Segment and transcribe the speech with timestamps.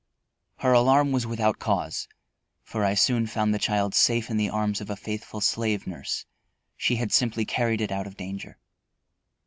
[0.55, 2.07] Her alarm was without cause,
[2.63, 6.25] for I soon found the child safe in the arms of a faithful slave nurse.
[6.75, 8.57] She had simply carried it out of danger.